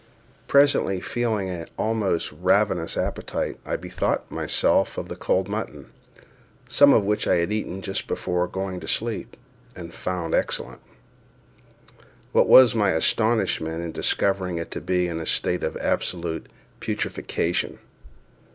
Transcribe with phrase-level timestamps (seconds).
[0.47, 5.91] Presently feeling an almost ravenous appetite, I bethought myself of the cold mutton,
[6.67, 9.37] some of which I had eaten just before going to sleep,
[9.75, 10.81] and found excellent.
[12.31, 16.47] What was my astonishment in discovering it to be in a state of absolute
[16.79, 17.77] putrefaction!